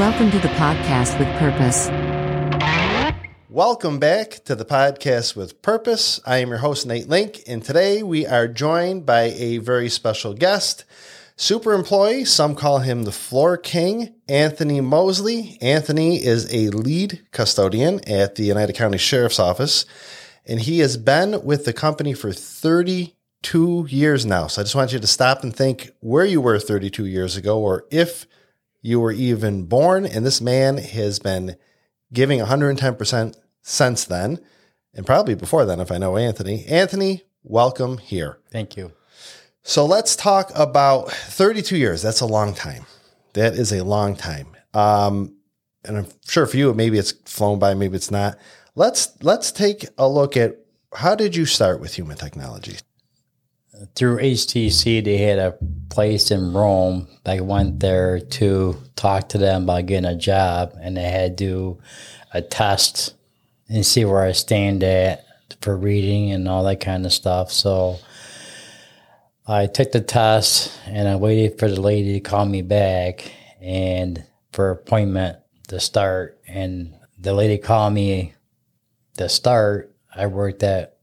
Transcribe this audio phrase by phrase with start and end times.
[0.00, 1.90] Welcome to the podcast with purpose.
[3.50, 6.18] Welcome back to the podcast with purpose.
[6.24, 10.32] I am your host, Nate Link, and today we are joined by a very special
[10.32, 10.86] guest,
[11.36, 12.24] super employee.
[12.24, 15.58] Some call him the floor king, Anthony Mosley.
[15.60, 19.84] Anthony is a lead custodian at the Oneida County Sheriff's Office,
[20.46, 24.46] and he has been with the company for 32 years now.
[24.46, 27.60] So I just want you to stop and think where you were 32 years ago,
[27.60, 28.26] or if
[28.82, 30.06] you were even born.
[30.06, 31.56] And this man has been
[32.12, 34.40] giving 110% since then,
[34.94, 36.64] and probably before then, if I know Anthony.
[36.66, 38.38] Anthony, welcome here.
[38.50, 38.92] Thank you.
[39.62, 42.02] So let's talk about 32 years.
[42.02, 42.86] That's a long time.
[43.34, 44.56] That is a long time.
[44.74, 45.36] Um,
[45.84, 48.38] and I'm sure for you, maybe it's flown by, maybe it's not.
[48.74, 50.56] Let's let's take a look at
[50.94, 52.78] how did you start with human technology?
[53.94, 55.56] Through HTC, they had a
[55.88, 57.08] place in Rome.
[57.24, 61.44] I went there to talk to them about getting a job, and they had to
[61.44, 61.78] do
[62.34, 63.14] a test
[63.68, 65.24] and see where I stand at
[65.62, 67.52] for reading and all that kind of stuff.
[67.52, 67.98] So
[69.46, 74.24] I took the test, and I waited for the lady to call me back and
[74.52, 76.38] for appointment to start.
[76.46, 78.34] And the lady called me
[79.16, 79.94] to start.
[80.14, 80.98] I worked at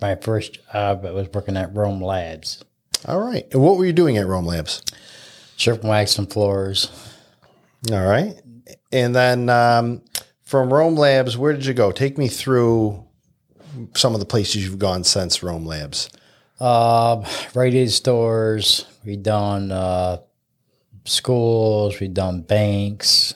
[0.00, 1.04] my first job.
[1.04, 2.64] I was working at Rome Labs.
[3.06, 3.46] All right.
[3.52, 4.82] And what were you doing at Rome Labs?
[5.56, 6.90] Stripping wax and floors.
[7.90, 8.34] All right.
[8.92, 10.02] And then um,
[10.44, 11.92] from Rome Labs, where did you go?
[11.92, 13.04] Take me through
[13.94, 16.10] some of the places you've gone since Rome Labs.
[16.58, 17.24] Uh,
[17.86, 18.86] stores.
[19.04, 20.18] We done uh,
[21.04, 22.00] schools.
[22.00, 23.34] We done banks.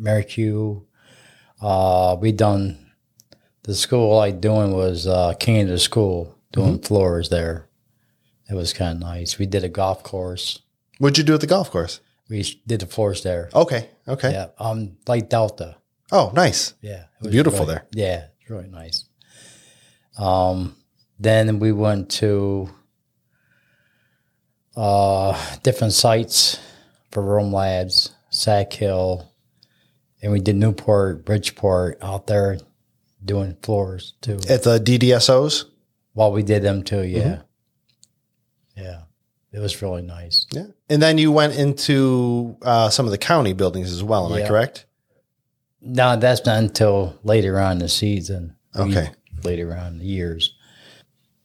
[0.00, 0.84] Mercu.
[1.60, 2.87] Uh, we done
[3.68, 7.68] the school I doing was uh, Canada School doing floors there.
[8.48, 9.38] It was kind of nice.
[9.38, 10.60] We did a golf course.
[10.96, 12.00] What'd you do at the golf course?
[12.30, 13.50] We did the floors there.
[13.54, 13.90] Okay.
[14.08, 14.32] Okay.
[14.32, 15.76] Yeah, um, Lake Delta.
[16.10, 16.72] Oh, nice.
[16.80, 17.86] Yeah, it was Beautiful really- there.
[17.92, 19.04] Yeah, it's really nice.
[20.18, 20.74] Um,
[21.18, 22.70] then we went to
[24.76, 26.58] uh, different sites
[27.10, 29.30] for Rome Labs, Sack Hill,
[30.22, 32.56] and we did Newport, Bridgeport out there
[33.28, 34.38] doing floors too.
[34.48, 35.64] At the DDSOs?
[36.14, 37.04] Well, we did them too.
[37.06, 38.82] Yeah, Mm-hmm.
[38.82, 39.00] yeah,
[39.52, 40.46] it was really nice.
[40.50, 40.66] Yeah.
[40.88, 44.26] And then you went into uh, some of the county buildings as well.
[44.32, 44.86] Am I correct?
[45.80, 48.56] No, that's not until later on in the season.
[48.74, 49.10] Okay.
[49.44, 50.54] Later on in the years.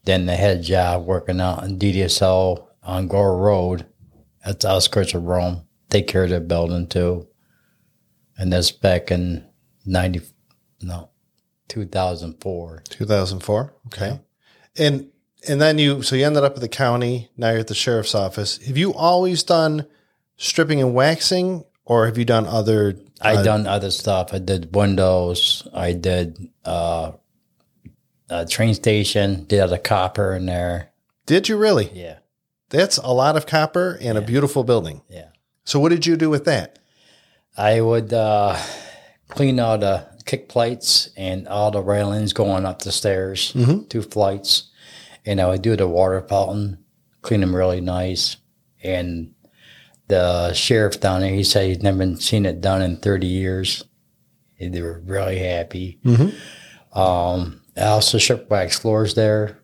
[0.06, 3.86] Then they had a job working out in DDSO on Gore Road
[4.44, 5.68] at the outskirts of Rome.
[5.90, 7.28] Take care of the building too.
[8.38, 9.46] And that's back in
[9.86, 10.22] 90,
[10.82, 11.10] no,
[11.70, 12.84] 2004.
[12.90, 13.74] 2004.
[13.88, 14.20] Okay.
[14.78, 15.10] And
[15.48, 17.30] and then you so you ended up at the county.
[17.38, 18.58] Now you're at the sheriff's office.
[18.66, 19.86] Have you always done
[20.38, 22.96] stripping and waxing, or have you done other?
[23.22, 24.34] I uh, done other stuff.
[24.34, 25.68] I did windows.
[25.74, 27.12] I did uh,
[28.30, 29.46] a train station.
[29.46, 30.92] Did other copper in there.
[31.26, 31.90] Did you really?
[31.94, 32.20] Yeah,
[32.70, 35.02] That's a lot of copper and a beautiful building.
[35.10, 35.28] yeah.
[35.66, 36.80] So what did you do with that?
[37.56, 38.58] I would uh,
[39.30, 43.52] clean all the kick plates and all the railings going up the stairs,
[43.90, 44.70] two flights,
[45.26, 46.84] and I would do the water fountain,
[47.22, 48.38] clean them really nice.
[48.84, 49.34] And
[50.08, 53.84] the sheriff down there, he said he'd never seen it done in 30 years.
[54.60, 56.00] And they were really happy.
[56.94, 59.58] Um, I also stripped wax floors there.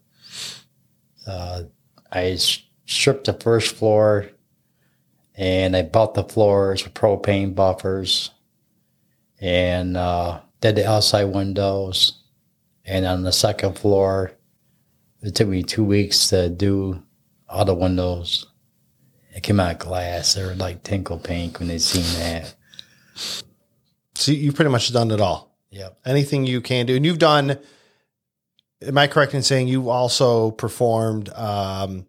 [1.28, 1.64] Uh,
[2.12, 2.38] I
[2.86, 4.30] stripped the first floor
[5.36, 8.31] and I bought the floors with propane buffers
[9.40, 12.14] and uh, did the outside windows.
[12.86, 14.31] And on the second floor,
[15.22, 17.03] it took me two weeks to do
[17.47, 18.47] all the windows.
[19.36, 20.34] It came out glass.
[20.34, 22.56] They were like tinkle pink when they seen that.
[24.16, 25.56] So you've pretty much done it all.
[25.72, 26.00] Yep.
[26.06, 27.59] Anything you can do, and you've done.
[28.81, 32.08] Am I correct in saying you also performed um,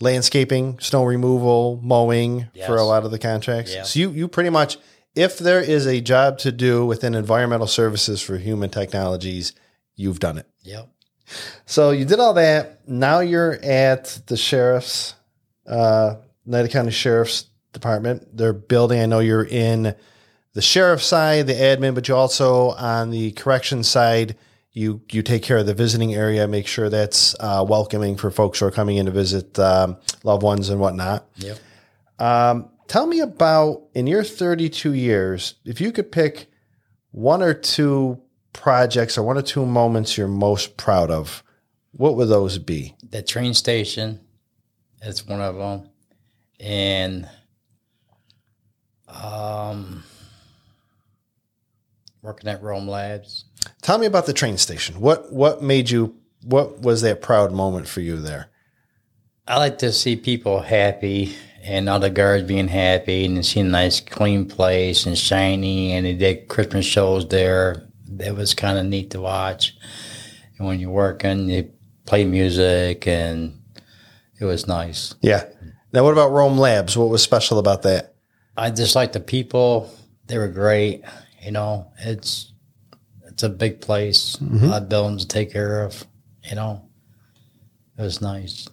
[0.00, 2.66] landscaping, snow removal, mowing Yes.
[2.66, 3.72] for a lot of the contracts?
[3.74, 3.84] Yeah.
[3.84, 4.76] So you you pretty much,
[5.14, 9.52] if there is a job to do within environmental services for human technologies,
[9.96, 10.46] you've done it.
[10.62, 10.88] Yep.
[11.66, 12.88] So you did all that.
[12.88, 15.14] Now you're at the sheriff's,
[15.66, 16.16] uh,
[16.46, 18.36] Oneida County Sheriff's Department.
[18.36, 19.00] They're building.
[19.00, 19.94] I know you're in
[20.52, 24.36] the sheriff's side, the admin, but you also on the correction side.
[24.72, 28.58] You you take care of the visiting area, make sure that's uh, welcoming for folks
[28.58, 31.28] who are coming in to visit um, loved ones and whatnot.
[31.36, 31.58] Yep.
[32.18, 36.50] Um, tell me about in your 32 years, if you could pick
[37.10, 38.20] one or two
[38.52, 41.42] projects or one or two moments you're most proud of,
[41.92, 42.94] what would those be?
[43.08, 44.20] The train station
[45.02, 45.88] is one of them.
[46.58, 47.28] And
[49.08, 50.02] um,
[52.22, 53.44] working at Rome Labs.
[53.82, 55.00] Tell me about the train station.
[55.00, 56.16] What what made you?
[56.42, 58.50] What was that proud moment for you there?
[59.46, 63.70] I like to see people happy and all the guards being happy and seeing a
[63.70, 67.88] nice clean place and shiny and they did Christmas shows there.
[68.06, 69.74] That was kind of neat to watch.
[70.58, 71.70] And when you're working, you
[72.04, 73.60] play music and
[74.38, 75.14] it was nice.
[75.22, 75.44] Yeah.
[75.92, 76.96] Now, what about Rome Labs?
[76.96, 78.14] What was special about that?
[78.56, 79.90] I just like the people.
[80.26, 81.02] They were great.
[81.42, 82.52] You know, it's
[83.24, 84.64] it's a big place, mm-hmm.
[84.64, 86.06] a lot of buildings to take care of.
[86.44, 86.88] You know,
[87.98, 88.68] it was nice.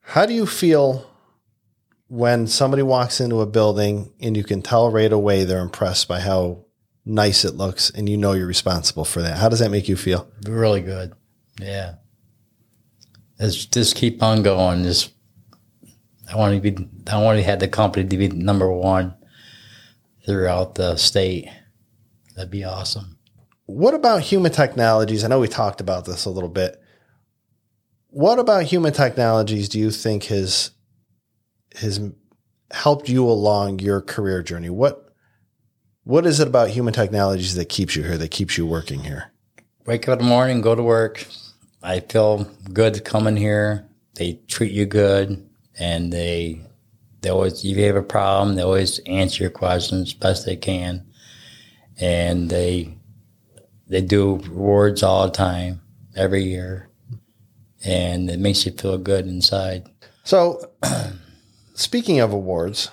[0.00, 1.06] How do you feel
[2.08, 6.20] when somebody walks into a building and you can tell right away they're impressed by
[6.20, 6.64] how
[7.04, 9.38] nice it looks and you know you're responsible for that?
[9.38, 10.28] How does that make you feel?
[10.46, 11.12] Really good.
[11.60, 11.96] Yeah.
[13.38, 14.82] Let's just keep on going.
[14.82, 15.12] Just
[16.30, 16.88] I want to be.
[17.06, 19.14] I want to have the company to be number one
[20.26, 21.48] throughout the state.
[22.34, 23.18] That'd be awesome.
[23.66, 25.24] What about human technologies?
[25.24, 26.80] I know we talked about this a little bit.
[28.10, 30.70] What about human technologies do you think has
[31.76, 32.00] has
[32.70, 34.70] helped you along your career journey?
[34.70, 35.04] What
[36.04, 39.30] what is it about human technologies that keeps you here, that keeps you working here?
[39.84, 41.26] Wake up in the morning, go to work.
[41.82, 43.86] I feel good coming here.
[44.14, 45.48] They treat you good,
[45.78, 46.62] and they
[47.20, 51.06] they always if you have a problem, they always answer your questions best they can,
[52.00, 52.98] and they
[53.86, 55.80] they do rewards all the time,
[56.14, 56.90] every year,
[57.84, 59.88] and it makes you feel good inside.
[60.24, 60.72] So,
[61.78, 62.90] speaking of awards,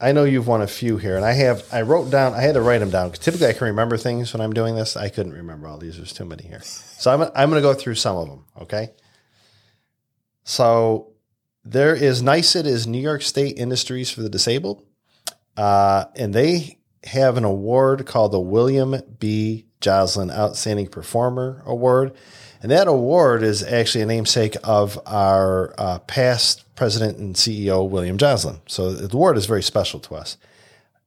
[0.00, 1.64] I know you've won a few here, and I have.
[1.72, 2.32] I wrote down.
[2.32, 4.76] I had to write them down because typically I can remember things when I'm doing
[4.76, 4.96] this.
[4.96, 5.96] I couldn't remember all these.
[5.96, 6.62] There's too many here.
[6.62, 7.22] So I'm.
[7.34, 8.44] I'm going to go through some of them.
[8.60, 8.90] Okay.
[10.44, 11.12] So
[11.64, 14.86] there is NYSID is New York State Industries for the Disabled,
[15.56, 19.66] uh, and they have an award called the William B.
[19.80, 22.14] Joslin Outstanding Performer Award.
[22.60, 28.16] And that award is actually a namesake of our uh, past president and CEO, William
[28.16, 28.60] Joslin.
[28.68, 30.36] So the award is very special to us.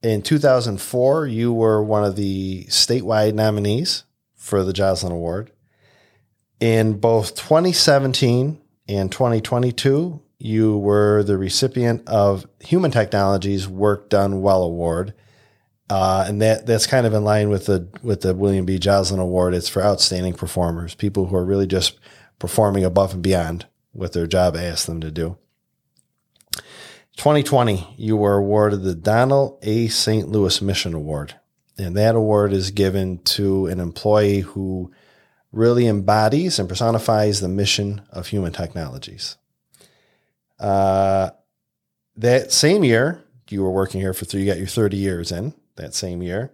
[0.02, 4.04] In 2004, you were one of the statewide nominees
[4.36, 5.50] for the Joslin Award.
[6.60, 14.64] In both 2017 and 2022, you were the recipient of Human Technologies Work Done Well
[14.64, 15.14] Award.
[15.88, 18.78] Uh, and that that's kind of in line with the with the William B.
[18.78, 19.54] Joslin Award.
[19.54, 21.98] It's for outstanding performers, people who are really just
[22.38, 25.38] performing above and beyond what their job asks them to do.
[27.22, 29.86] 2020, you were awarded the Donald A.
[29.86, 30.28] St.
[30.28, 31.36] Louis Mission Award,
[31.78, 34.90] and that award is given to an employee who
[35.52, 39.36] really embodies and personifies the mission of human technologies.
[40.58, 41.30] Uh,
[42.16, 44.40] that same year, you were working here for three.
[44.40, 46.50] You got your 30 years in that same year.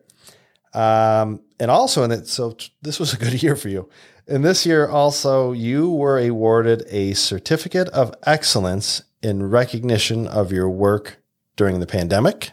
[0.75, 3.89] Um, and also in it, so this was a good year for you.
[4.27, 10.69] And this year also, you were awarded a certificate of excellence in recognition of your
[10.69, 11.19] work
[11.57, 12.53] during the pandemic.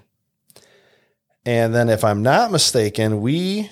[1.46, 3.70] And then, if I'm not mistaken, we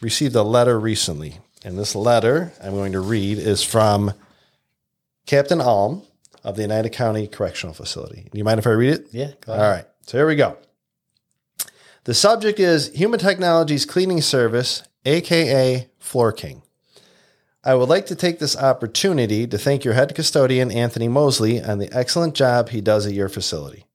[0.00, 1.38] received a letter recently.
[1.64, 4.12] And this letter I'm going to read is from
[5.26, 6.02] Captain Alm
[6.44, 8.28] of the Oneida County Correctional Facility.
[8.30, 9.08] Do you mind if I read it?
[9.10, 9.32] Yeah.
[9.40, 9.84] Go All right.
[10.06, 10.56] So here we go.
[12.04, 16.62] The subject is Human Technologies Cleaning Service, aka Floor King.
[17.64, 21.78] I would like to take this opportunity to thank your head custodian, Anthony Mosley, on
[21.78, 23.86] the excellent job he does at your facility.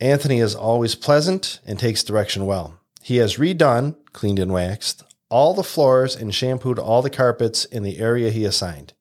[0.00, 2.78] Anthony is always pleasant and takes direction well.
[3.02, 7.82] He has redone, cleaned and waxed, all the floors and shampooed all the carpets in
[7.82, 8.92] the area he assigned.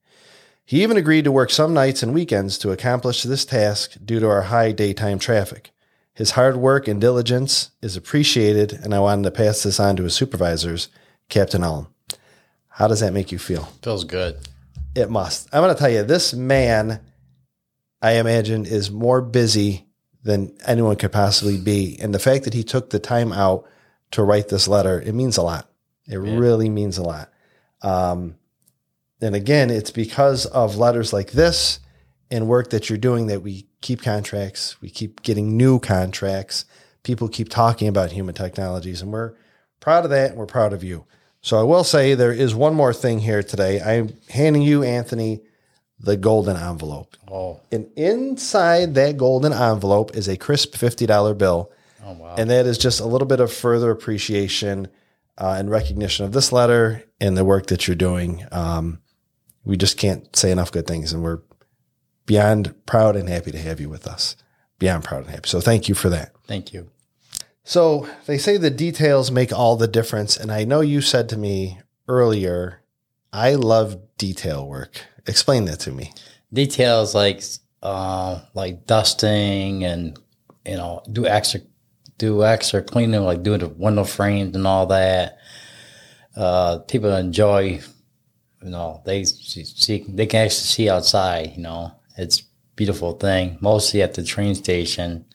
[0.65, 4.29] He even agreed to work some nights and weekends to accomplish this task due to
[4.29, 5.71] our high daytime traffic.
[6.13, 10.03] His hard work and diligence is appreciated, and I wanted to pass this on to
[10.03, 10.89] his supervisors,
[11.27, 11.87] Captain Allen.
[12.73, 13.65] How does that make you feel?
[13.83, 14.37] Feels good.
[14.95, 15.47] It must.
[15.53, 16.99] I'm going to tell you, this man,
[18.01, 19.85] I imagine, is more busy
[20.23, 21.99] than anyone could possibly be.
[22.01, 23.65] And the fact that he took the time out
[24.11, 25.69] to write this letter, it means a lot.
[26.07, 27.31] It really means a lot.
[27.83, 28.37] Um,
[29.21, 31.79] and again, it's because of letters like this
[32.31, 36.65] and work that you're doing that we keep contracts, we keep getting new contracts.
[37.03, 39.33] People keep talking about human technologies, and we're
[39.79, 41.05] proud of that and we're proud of you.
[41.43, 43.81] So I will say there is one more thing here today.
[43.81, 45.41] I'm handing you, Anthony,
[45.99, 47.17] the golden envelope.
[47.29, 51.69] Oh, And inside that golden envelope is a crisp $50 bill.
[52.05, 52.35] oh wow.
[52.37, 54.87] And that is just a little bit of further appreciation
[55.37, 58.45] uh, and recognition of this letter and the work that you're doing.
[58.51, 59.01] Um,
[59.65, 61.41] we just can't say enough good things, and we're
[62.25, 64.35] beyond proud and happy to have you with us.
[64.79, 65.49] Beyond proud and happy.
[65.49, 66.33] So thank you for that.
[66.47, 66.89] Thank you.
[67.63, 70.37] So they say the details make all the difference.
[70.37, 72.81] And I know you said to me earlier,
[73.31, 75.01] I love detail work.
[75.25, 76.13] Explain that to me.
[76.51, 77.41] Details like
[77.81, 80.17] uh, like dusting and
[80.65, 81.61] you know do extra
[82.17, 85.37] do extra cleaning like doing the window frames and all that.
[86.35, 87.79] Uh, people enjoy,
[88.61, 91.53] you know, they see they can actually see outside.
[91.55, 92.43] You know, it's
[92.75, 93.57] beautiful thing.
[93.61, 95.25] Mostly at the train station,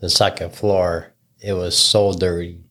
[0.00, 1.13] the second floor,
[1.44, 2.64] it was so dirty,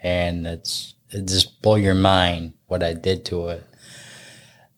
[0.00, 3.64] and it's it just blow your mind what I did to it.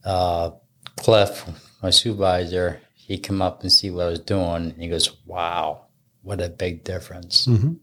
[0.04, 0.50] Uh,
[0.96, 1.46] Cliff,
[1.82, 5.86] my supervisor, he come up and see what I was doing, and he goes, "Wow,
[6.22, 7.74] what a big difference." Mm-hmm.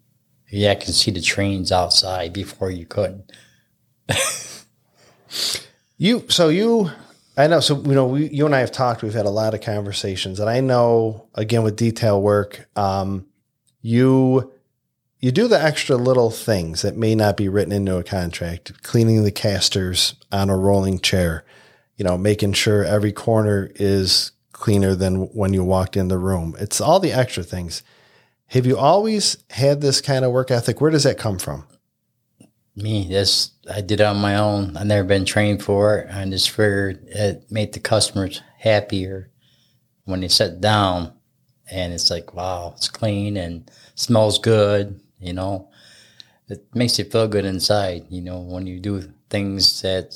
[0.51, 3.31] Yeah, I can see the trains outside before you couldn't.
[5.97, 6.91] you so you
[7.35, 7.61] I know.
[7.61, 9.01] So you know, we, you and I have talked.
[9.01, 13.25] We've had a lot of conversations, and I know again with detail work, um,
[13.81, 14.53] you
[15.19, 18.83] you do the extra little things that may not be written into a contract.
[18.83, 21.43] Cleaning the casters on a rolling chair,
[21.95, 26.55] you know, making sure every corner is cleaner than when you walked in the room.
[26.59, 27.83] It's all the extra things.
[28.47, 30.79] Have you always had this kind of work ethic?
[30.79, 31.65] Where does that come from?
[32.77, 33.07] me.
[33.09, 34.77] This I did it on my own.
[34.77, 36.13] I never been trained for it.
[36.13, 39.29] I just figured it made the customers happier
[40.05, 41.13] when they sit down
[41.69, 45.01] and it's like, wow, it's clean and smells good.
[45.19, 45.69] You know,
[46.47, 48.05] it makes you feel good inside.
[48.09, 50.13] You know, when you do things that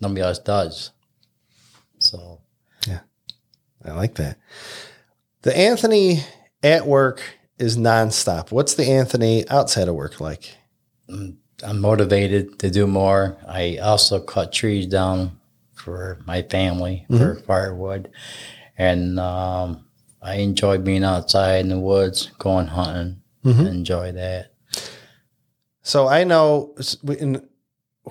[0.00, 0.90] nobody else does.
[1.98, 2.40] So,
[2.86, 3.00] yeah,
[3.84, 4.38] I like that.
[5.42, 6.24] The Anthony
[6.62, 7.22] at work
[7.58, 8.50] is nonstop.
[8.50, 10.56] What's the Anthony outside of work like?
[11.08, 13.38] Mm, I'm motivated to do more.
[13.48, 15.40] I also cut trees down
[15.74, 17.18] for my family mm-hmm.
[17.18, 18.10] for firewood,
[18.76, 19.86] and um,
[20.20, 23.22] I enjoy being outside in the woods, going hunting.
[23.46, 23.66] Mm-hmm.
[23.66, 24.52] Enjoy that.
[25.82, 26.74] So I know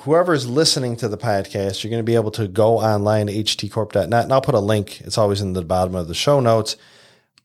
[0.02, 4.24] whoever's listening to the podcast, you're going to be able to go online to htcorp.net,
[4.24, 5.02] and I'll put a link.
[5.02, 6.78] It's always in the bottom of the show notes.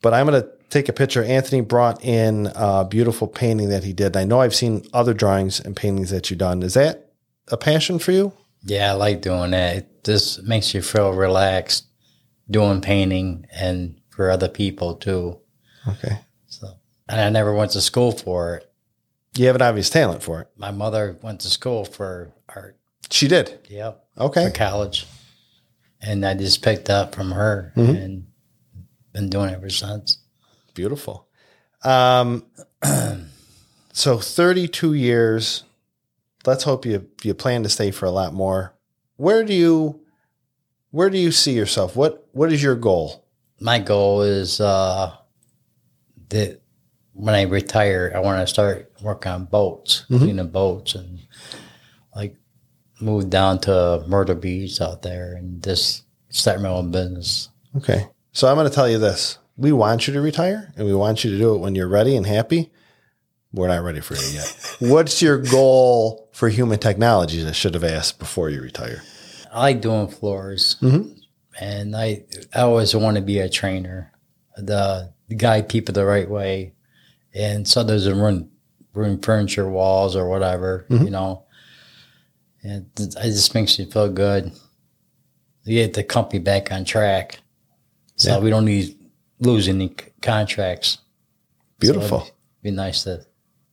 [0.03, 1.23] But I'm going to take a picture.
[1.23, 4.17] Anthony brought in a beautiful painting that he did.
[4.17, 6.63] I know I've seen other drawings and paintings that you've done.
[6.63, 7.13] Is that
[7.49, 8.33] a passion for you?
[8.63, 9.77] Yeah, I like doing that.
[9.77, 11.87] It just makes you feel relaxed
[12.51, 15.39] doing painting and for other people too.
[15.87, 16.21] Okay.
[17.11, 18.73] And I never went to school for it.
[19.37, 20.49] You have an obvious talent for it.
[20.57, 22.77] My mother went to school for art.
[23.11, 23.59] She did.
[23.69, 24.05] Yep.
[24.19, 24.47] Okay.
[24.47, 25.07] For college,
[26.01, 27.97] and I just picked up from her mm-hmm.
[27.97, 28.27] and
[29.13, 30.19] been doing it ever since.
[30.75, 31.27] Beautiful.
[31.83, 32.47] Um,
[33.93, 35.65] so 32 years.
[36.47, 38.75] Let's hope you you plan to stay for a lot more.
[39.17, 40.01] Where do you
[40.93, 41.97] where do you see yourself?
[41.97, 43.27] What what is your goal?
[43.59, 45.13] My goal is uh,
[46.29, 46.61] that
[47.13, 50.19] when I retire, I want to start working on boats, mm-hmm.
[50.19, 51.21] cleaning boats, and
[52.15, 52.37] like
[53.01, 57.49] move down to Myrtle Beach out there and just start my own business.
[57.77, 58.07] Okay.
[58.33, 61.23] So I'm going to tell you this we want you to retire and we want
[61.23, 62.71] you to do it when you're ready and happy.
[63.53, 64.77] We're not ready for you yet.
[64.79, 67.45] What's your goal for human technologies?
[67.45, 69.03] I should have asked before you retire.
[69.53, 71.13] I like doing floors, mm-hmm.
[71.61, 72.25] and I
[72.55, 74.13] I always want to be a trainer,
[74.57, 76.75] the, the guide people the right way,
[77.35, 78.51] and so there's a run
[78.93, 81.05] ruin furniture walls or whatever, mm-hmm.
[81.05, 81.45] you know.
[82.63, 84.53] And it just makes you feel good.
[85.65, 87.41] You get the company back on track.
[88.17, 88.39] So yeah.
[88.41, 88.99] we don't need
[89.39, 90.99] losing the contracts.
[91.79, 92.21] Beautiful.
[92.21, 92.33] So
[92.63, 93.25] be nice to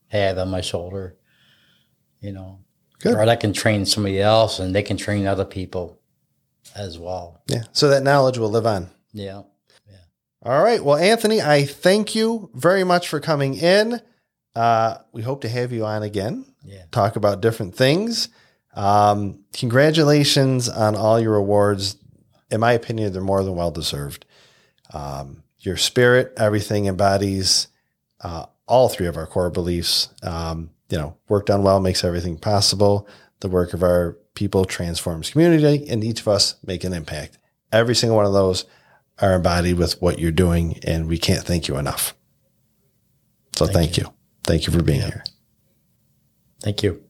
[0.08, 1.18] have on my shoulder,
[2.22, 2.60] you know.
[3.00, 3.16] Good.
[3.16, 6.00] Or I can train somebody else and they can train other people
[6.76, 7.42] as well.
[7.48, 7.64] Yeah.
[7.72, 8.90] So that knowledge will live on.
[9.14, 9.44] Yeah.
[10.44, 10.84] All right.
[10.84, 14.02] Well, Anthony, I thank you very much for coming in.
[14.56, 16.46] Uh, we hope to have you on again.
[16.64, 16.84] Yeah.
[16.92, 18.30] Talk about different things.
[18.76, 21.98] Um, congratulations on all your awards.
[22.52, 24.26] In my opinion, they're more than well deserved.
[24.94, 27.68] Um, your spirit, everything embodies
[28.22, 30.10] uh, all three of our core beliefs.
[30.22, 33.08] Um, you know, work done well makes everything possible.
[33.40, 37.38] The work of our people transforms community, and each of us make an impact.
[37.72, 38.66] Every single one of those
[39.20, 42.14] are embodied with what you're doing, and we can't thank you enough.
[43.56, 44.04] So thank, thank you.
[44.04, 44.14] you.
[44.44, 45.08] Thank you for being yeah.
[45.08, 45.24] here.
[46.62, 47.07] Thank you.